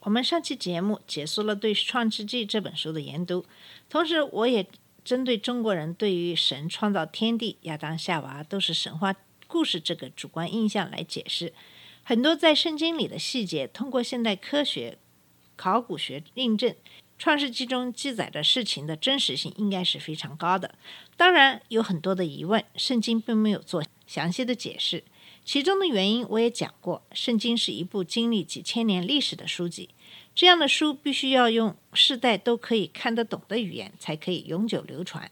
[0.00, 3.44] 我们上期节目结束了对《创世纪》这本书的研读，
[3.90, 4.66] 同时我也
[5.04, 9.14] 针对中国人对于神创造天地、亚当夏娃都是神话
[9.46, 11.52] 故事这个主观印象来解释
[12.02, 14.96] 很多在圣经里的细节，通过现代科学、
[15.54, 16.70] 考古学印证，
[17.18, 20.74] 《创世纪》中记载的事情的真实性应该是非常高的。
[21.18, 25.04] 当然有很多的疑问，圣经并没有做详细的解释。
[25.50, 29.88] 其中的原因我也讲过，圣经是一部经历几千年历史的书籍，
[30.32, 35.28] 这样的书必须要用世代都可以看得懂的语言，才可以永久流传。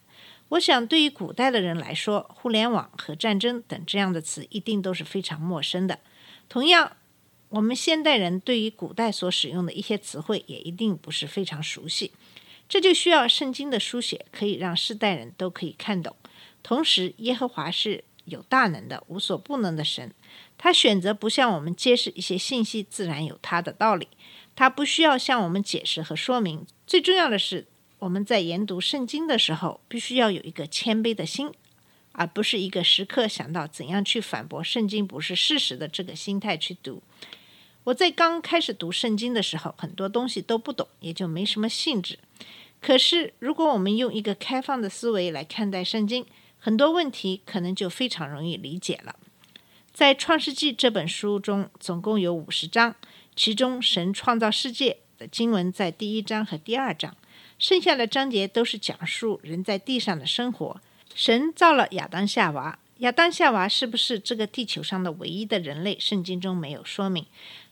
[0.48, 6.00] 我想，对于古代的人来说，互联网和战争等这样的词一定都是非常陌生的。
[6.48, 6.96] 同样，
[7.50, 12.10] 我们现代人对于古代所使用的一些词汇也一定不是非常熟悉。
[12.68, 16.16] 这就需要圣经的书写可以让世代人都可以看懂。
[16.64, 20.12] 同时，耶和华是有大能的、无所不能的神，
[20.56, 24.08] 他选择不向我们揭示一些信息，自然有他的道理。
[24.54, 26.66] 他不需要向我们解释和说明。
[26.86, 27.66] 最重要的是，
[28.00, 31.52] 我们在研读圣经的时候，必须要有一个谦卑的心，
[32.12, 37.02] 而不是一个时刻想到怎样去反驳圣经不是事实的这个心态去读。
[37.84, 42.18] 我在刚开始读圣经的时候，很多东西都不懂，也就没什么兴致。
[42.80, 46.26] 可是，如果我们用一个开放的思维来看待圣经，
[46.58, 49.16] 很多问题可能就非常容易理解了。
[49.92, 52.94] 在《创世纪》这本书中，总共有五十章，
[53.34, 57.16] 其中神创造世界的经文在第一章和第二章，
[57.58, 60.80] 剩下的章节都是讲述人在地上的生活。
[61.14, 65.98] 神造了亚当夏娃，亚当夏娃是不是这个地球上的唯一的人类？
[65.98, 67.26] 圣经中没有说明，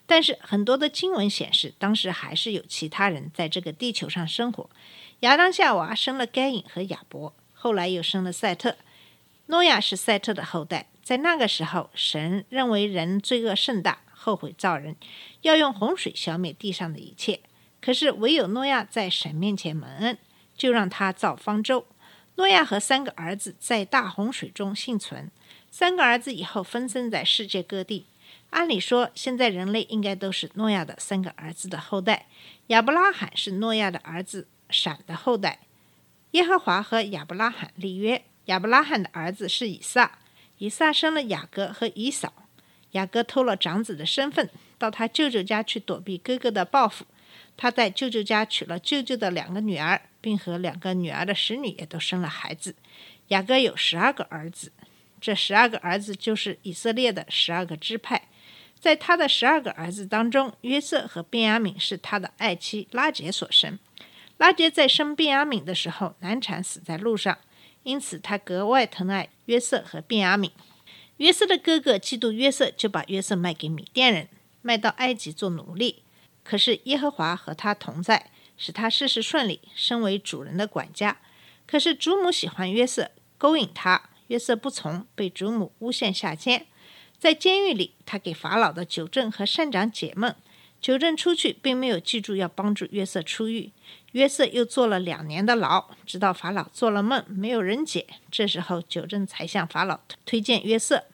[0.04, 4.68] 但是很多的经文显示，当时还是有其他人在这个地球上生活。
[5.20, 8.76] 亚当夏娃生了该隐和亚伯，后来又生了赛特。
[9.46, 10.88] 诺亚是赛特的后代。
[11.02, 14.96] 在那个时候，神认为人罪恶甚大，后悔造人，
[15.42, 17.40] 要用洪水消灭地上的一切。
[17.80, 20.18] 可是唯有诺亚在神面前蒙恩，
[20.56, 21.86] 就让他造方舟。
[22.34, 25.30] 诺亚和三个儿子在大洪水中幸存。
[25.70, 28.06] 三个儿子以后分身在世界各地。
[28.50, 32.26] 按理说，现在人类应该都是诺亚的三个儿子的后代。
[32.68, 35.60] 亚伯拉罕是诺亚的儿子闪的后代。
[36.32, 40.18] 耶和华和亚伯拉罕立约，亚伯拉罕的儿子是以撒。
[40.58, 42.32] 以撒生了雅各和以扫，
[42.92, 44.48] 雅各偷了长子的身份，
[44.78, 47.04] 到他舅舅家去躲避哥哥的报复。
[47.58, 52.74] 他在舅舅家娶了舅舅的两个女儿，并和两个女儿的使女也都生了孩子。
[53.28, 54.72] 雅各有十二个儿子，
[55.20, 58.28] 这十二个儿子就是以色列的十二个支派。
[58.80, 63.78] 在他的十二个儿子当中，约瑟和便雅悯是他的爱妻拉结所生。
[64.38, 67.36] 拉结在生便雅悯的时候难产，死在路上。
[67.86, 70.50] 因此，他格外疼爱约瑟和便雅悯。
[71.18, 74.28] 约瑟的哥哥嫉妒约瑟，就把约瑟卖给米甸人，
[74.60, 76.02] 卖到埃及做奴隶。
[76.42, 81.18] 可是耶和华和他同在，使他事事顺利，身为主人的管家。
[81.64, 86.66] 可是主母喜欢约瑟，勾引他，约瑟不从，被主母诬陷下监。
[87.20, 90.34] 在监狱里，他给法老的九正和善长解梦。
[90.80, 93.72] 九正出去，并没有记住要帮助约瑟出狱。
[94.12, 98.06] 约瑟又坐了两年的牢，直到法老做了梦，没有人解。
[98.30, 101.04] 这时候，九正才向法老推荐约瑟。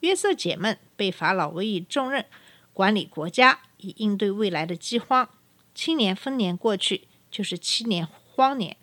[0.00, 2.24] 约瑟解闷，被法老委以重任，
[2.72, 5.28] 管理国家，以应对未来的饥荒。
[5.74, 8.76] 七年丰年过去，就是七年荒年。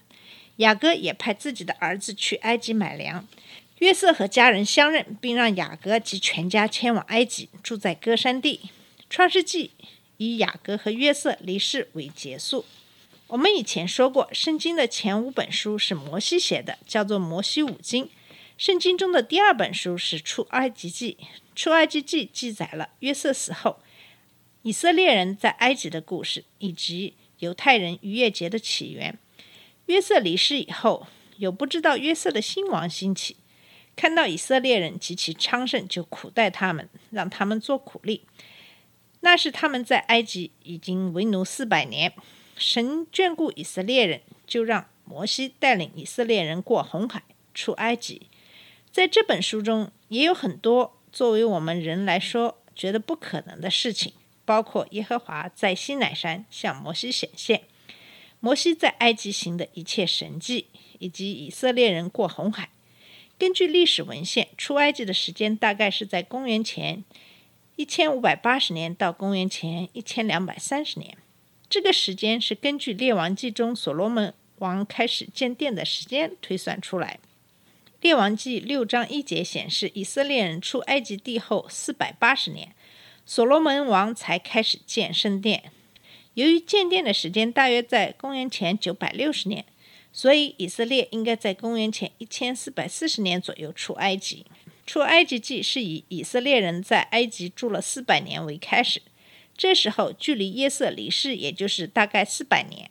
[0.57, 3.27] 雅各也派自己的儿子去埃及买粮。
[3.79, 8.69] 约瑟和家人相认，并让雅各及全家迁往埃及，住在歌山地。
[9.09, 9.71] 创世纪。
[10.17, 12.65] 以雅各和约瑟离世为结束。
[13.27, 18.05] 我们以前说过，圣经的前五本书是摩西写的，叫做《摩西五经》。
[18.57, 21.17] 圣经中的第二本书是《出埃及记》，
[21.55, 23.79] 《出埃及记》记载了约瑟死后，
[24.61, 29.17] 以色列人在埃及的故事，以及犹太人逾越节的起源。
[29.87, 31.07] 约瑟离世以后，
[31.37, 33.35] 有不知道约瑟的新王兴起，
[33.95, 38.21] 看到以色列人极其昌盛，就苦待他们，让他们做苦力。
[39.25, 42.13] 那是他们在埃及已经为奴四百年，
[42.55, 48.27] 神眷顾以色列人，就让摩西带领以色列人过红海出埃及。
[48.91, 54.13] 在这本书中，也有很多作为我们人来说觉得不可能的事情，
[54.45, 57.63] 包括耶和华在西乃山向摩西显现，
[58.39, 60.67] 摩西在埃及行的一切神迹，
[60.99, 62.69] 以及以色列人过红海。
[63.39, 67.03] 根据历史文献，出埃及的时间大概是在公元前
[67.75, 71.17] 一千五百八十年到公元前一千两百三十年。
[71.69, 77.19] 这个时间是根据《列王纪》中所罗门王开始建殿的时间推算出来。
[77.99, 82.73] 《列王纪》六章一节显示，以色列人出埃及地后四百八十年，
[83.25, 85.71] 所罗门王才开始建圣殿。
[86.35, 89.65] 由于建殿的时间大约在公元前九百六十年，
[90.13, 94.45] 所以以色列应该在公元前一千四百四十年左右出埃及。
[94.85, 99.01] 出埃及记是以以色列人在埃及住了四百年为开始，
[99.57, 102.89] 这时候距离约瑟离世也就是大概四百年。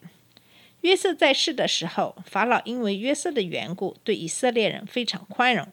[0.81, 5.67] 约瑟在世的时候，法老因为约瑟的缘故，对以色列人非常宽容，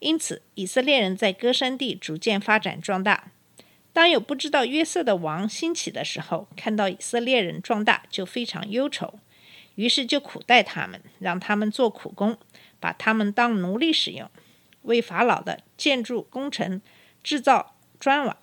[0.00, 3.30] 因此以色列人在歌山地逐渐发展壮大。
[3.92, 9.18] 当有不知道约瑟的王兴起的时候，看到以色列人壮大，就非常忧愁，
[9.74, 12.38] 于是就苦待他们，让他们做苦工，
[12.80, 14.30] 把他们当奴隶使用，
[14.88, 16.82] 为法老的建筑工程
[17.22, 18.36] 制造砖瓦。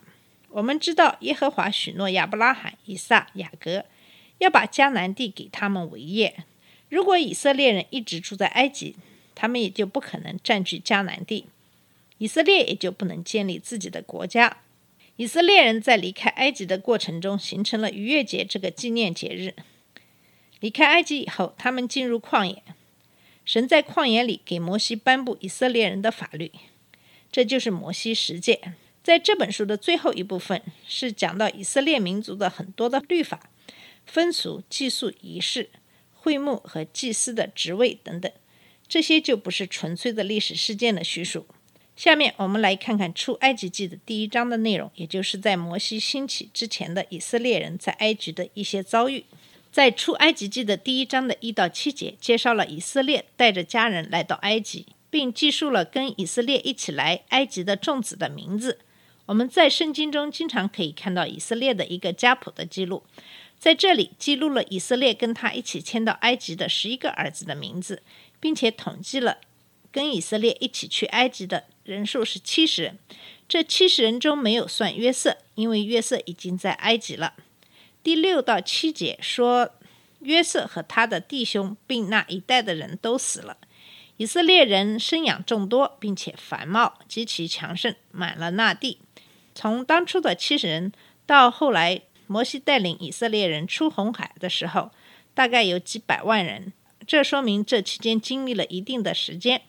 [0.49, 3.83] 我们知道耶和华许诺亚伯拉罕、以撒、雅各，
[4.37, 6.45] 要把迦南地给他们为业。
[6.87, 8.95] 如果以色列人一直住在埃及，
[9.33, 11.47] 他们也就不可能占据迦南地，
[12.19, 14.57] 以色列也就不能建立自己的国家。
[15.17, 19.55] 以色列人在离开埃及的过程中，形成了逾越节这个纪念节日。
[20.61, 22.63] 离开埃及以后，他们进入旷野，
[23.45, 26.51] 神在旷野里给摩西颁布以色列人的法律，
[27.31, 28.73] 这就是摩西十诫。
[29.03, 33.51] 在这本书的最后一部分，是讲到以色列民族的很多的律法、
[34.03, 35.69] 风俗、祭祀仪式、
[36.11, 38.31] 会幕和祭司的职位等等，
[38.87, 41.45] 这些就不是纯粹的历史事件的叙述。
[41.95, 49.23] 下面我们来看看出埃及记的第一章的内容，也就是在摩西兴起之前的以色列人在埃及的一些遭遇。
[49.75, 58.79] 在出埃及记的第一章的一到七节，介绍了以色列带着家人来到埃及，并记述了跟以色列一起来埃及的众子的名字。
[59.25, 63.03] 我们在圣经中经常可以看到以色列的一个家谱的记录，
[63.59, 68.01] 在这里记录了以色列跟他一起迁到埃及的十一个儿子的名字，
[68.39, 69.39] 并且统计了
[69.91, 71.65] 跟以色列一起去埃及的。
[71.83, 72.97] 人数是七十人，
[73.49, 77.33] 这七十人中没有算约瑟，因为约瑟已经在埃及了。
[78.05, 79.71] 第六到七节说，
[80.19, 83.57] 约瑟和他的弟兄并那一带的人都死了。
[84.17, 88.99] 以色列人生养众多，并且繁茂极其强盛，满了那地。
[89.55, 90.91] 从当初的七十人
[91.25, 94.91] 到后来摩西带领以色列人出红海的时候，
[95.33, 96.71] 大概有几百万人。
[97.07, 99.63] 这说明这期间经历了一定的时间。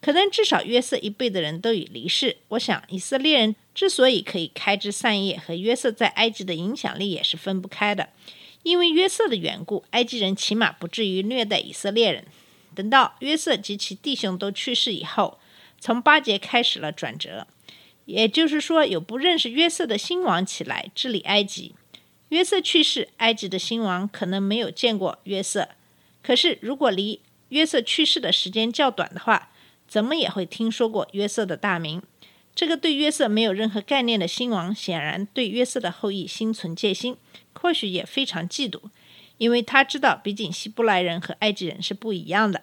[0.00, 2.38] 可能至少约瑟一辈的人都已离世。
[2.48, 8.10] 我想，以色列人之所以可以开枝散叶，和约瑟在埃及的影响力也是分不开的。
[8.62, 12.24] 因为约瑟的缘故，埃及人起码不至于虐待以色列人。
[12.74, 15.38] 等到约瑟及其弟兄都去世以后，
[15.78, 17.46] 从八节开始了转折。
[18.06, 21.74] 也就是说，有不认识约瑟的新王起来治理埃及。
[22.28, 25.68] 约瑟去世，埃及的新王可能没有见过约瑟。
[26.22, 27.20] 可是，如果离
[27.50, 29.50] 约瑟去世的时间较短的话，
[29.86, 32.02] 怎么也会听说过约瑟的大名。
[32.54, 37.16] 这个对约瑟没有任何概念的新王，显然对约瑟的后裔心存戒心，
[37.52, 38.80] 或许也非常嫉妒，
[39.38, 42.62] 因为他知道，毕竟希伯来人和埃及人是不一样的。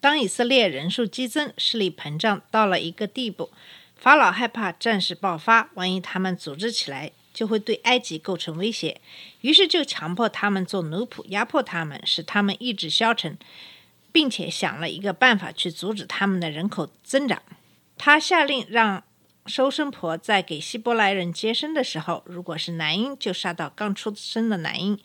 [0.00, 3.50] 当以色列人数激增，势力膨胀到了一个地步，
[3.96, 9.00] 法老害怕战事爆发，万一他们组织起来，就会对埃及构成威胁，
[9.42, 13.38] 于是就强迫他们做奴仆，压迫他们，使他们意志消沉。
[14.10, 17.42] 并且想了一个办法去阻止他们的人口增长。
[17.98, 19.04] 他下令让
[19.48, 24.98] 收生婆在给希伯来人接生的时候，如果是男婴，就杀到刚出生的男婴。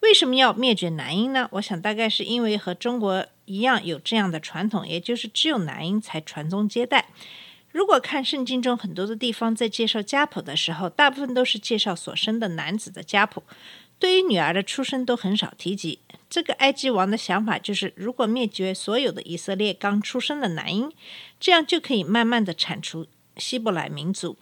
[0.00, 1.48] 为什么要灭绝男婴呢？
[1.52, 7.08] 我想大概是因为和中国一样有这样的传统，也就是只有男婴才传宗接代。
[7.70, 13.42] 如果看圣经中很多的地方在介绍家谱的时候，大部分都是介绍所生的男子的家谱，
[13.98, 15.98] 对于女儿的出生都很少提及。
[16.30, 20.92] 这个埃及王的想法就是，如果灭绝所有的以色列刚出生的男婴，
[21.40, 24.36] 这样就可以慢慢的铲除希伯来民族。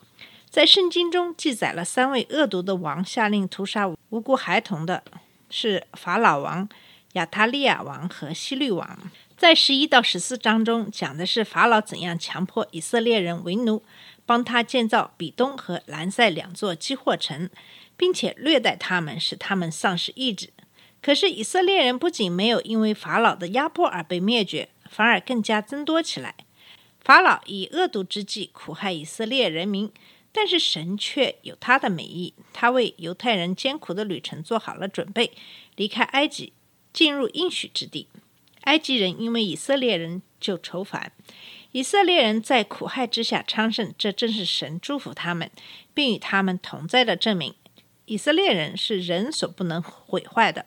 [0.48, 5.02] 在圣经中记载了三位恶毒的王下令屠杀无辜孩童的，
[5.48, 6.68] 是法老王、
[7.12, 8.98] 亚他利亚王和希律王。
[9.36, 13.82] 在十一到十四章中讲的是法老怎样强迫以色列人为奴，
[14.24, 17.48] 帮他建造比东和兰塞两座积货城，
[17.96, 20.50] 并且虐待他们，使他们丧失意志。
[21.00, 26.34] 可是以色列人不仅没有因为法老的压迫而被灭绝，反而更加增多起来。
[27.04, 29.90] 法老以恶毒之计苦害以色列人民，
[30.30, 35.32] 但是神却有他的美意，他为犹太人艰苦的旅程做好了准备。
[35.74, 36.52] 离开埃及
[36.92, 38.06] 进入应许之地。
[38.62, 41.10] 埃及人因为以色列人就愁烦，
[41.72, 45.50] 以色列人在苦害之下昌盛，这正是神祝福他们，
[45.92, 47.54] 并与他们同在的证明。
[48.04, 50.66] 以色列人是人所不能毁坏的，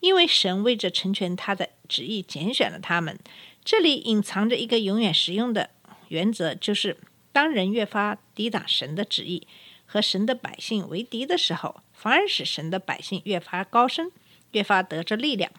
[0.00, 3.18] 因为神为着成全他的旨意拣选了他们。
[3.66, 5.70] 这里隐藏着一个永远实用的
[6.06, 6.96] 原则，就是
[7.32, 9.44] 当人越发抵挡神的旨意，
[9.86, 14.12] 和神的百姓为敌的时候，反而使神的百姓越发高升，
[14.52, 15.50] 越发得着力量。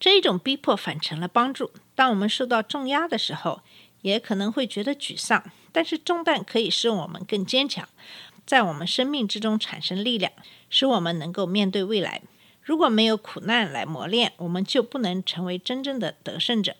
[0.00, 1.70] 这一种逼迫反成了帮助。
[1.94, 3.60] 当我们受到重压的时候，
[4.00, 7.88] 也可能会觉得沮丧，但是重担可以使我们更坚强，
[8.44, 10.32] 在我们生命之中产生力量，
[10.68, 12.22] 使我们能够面对未来。
[12.60, 16.74] 如果没有苦难来磨练，我们就不能成为真正的得胜者。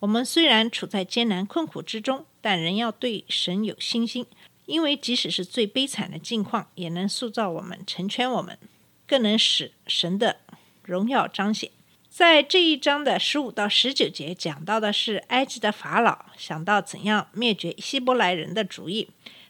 [0.00, 4.26] 我们虽然处在艰难困苦之中，但仍要对神有信心，
[4.66, 8.58] 因为即使是最悲惨的境况，也能塑造我们、成全我们，
[9.06, 10.36] 更能使神的
[10.82, 11.70] 荣耀彰显。
[12.08, 19.08] 在这一章的十五到十九节讲到的是埃及的法老想到怎样灭绝希伯来人的主意，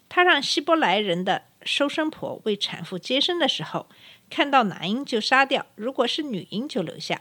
[0.09, 3.87] 他让希伯来人的收生婆为产妇接生的时候，
[4.28, 7.21] 看到男婴就杀掉，如果是女婴就留下。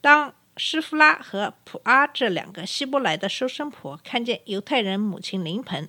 [0.00, 5.88] 当施夫拉和普阿这两个希伯来的收生婆看见犹太人母亲临盆，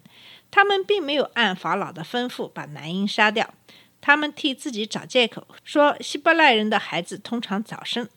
[0.49, 3.53] 他们并没有按法老的吩咐把男婴杀掉，
[4.01, 8.09] 他们替自己找借口，说希伯来人的孩子通常早生。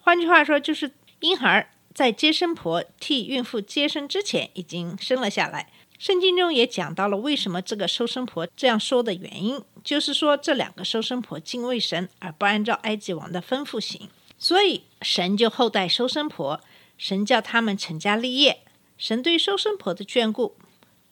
[0.00, 5.70] 换句话说，就是婴孩在接生婆替孕妇接生之前已经生了下来。
[5.98, 14.08] 圣经中也讲到了为什么这个收生婆这样说的原因，就是说这两个收生婆敬畏神，而不按照埃及王的吩咐行。
[14.38, 16.60] 所以神就厚待收生婆，
[16.96, 18.62] 神叫他们成家立业。
[18.96, 20.56] 神对收生婆的眷顾，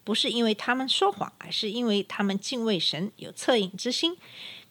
[0.03, 4.17] 不是因为他们说谎，而是因为他们敬畏神，有恻隐之心。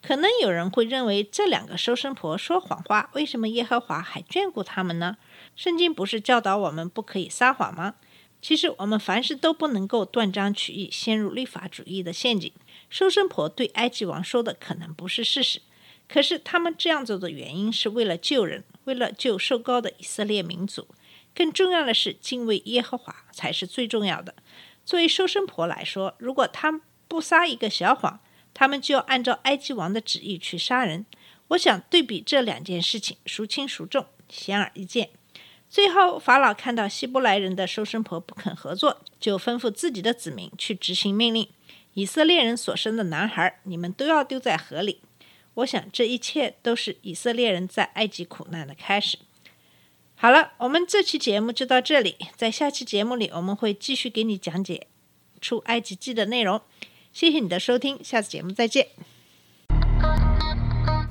[0.01, 5.17] 可能有人会认为这两个收生婆说谎话，为什么耶和华还眷顾他们呢？
[5.55, 7.95] 圣经不是教导我们不可以撒谎吗？
[8.41, 12.51] 其实我们凡事都不能够断章取义，陷入律法主义的陷阱。
[12.89, 15.61] 收生婆对埃及王说的可能不是事实。
[16.07, 20.87] 可是他们这样做的原因是为了救人，为了救受膏的以色列民族。
[21.33, 24.35] 更重要的是敬畏耶和华才是最重要的。
[24.85, 28.21] 作为收生婆来说，如果他不撒一个小谎，
[28.53, 31.05] 他们就要按照埃及王的旨意去杀人。
[31.49, 35.09] 我想对比这两件事情，孰轻孰重，显而易见。
[35.69, 41.49] 最后，法老看到希伯来人的收生婆不肯合作，就吩咐自己的子民去执行命令：
[41.95, 45.01] 以色列人所生的男孩，你们都要丢在河里。
[45.55, 49.17] 我想这一切都是以色列人在埃及苦难的开始。
[50.15, 54.87] 好了，我们这期节目就到这里，在下期节目里我们会继续给你讲解
[55.41, 56.61] 出埃及记的内容。
[57.11, 58.87] 谢谢你的收听，下次节目再见。